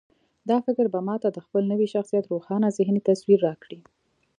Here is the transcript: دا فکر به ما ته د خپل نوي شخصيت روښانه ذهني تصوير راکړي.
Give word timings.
دا 0.49 0.57
فکر 0.65 0.85
به 0.93 0.99
ما 1.07 1.15
ته 1.23 1.29
د 1.31 1.37
خپل 1.45 1.63
نوي 1.71 1.87
شخصيت 1.93 2.25
روښانه 2.33 2.67
ذهني 2.77 3.01
تصوير 3.09 3.39
راکړي. 3.47 3.79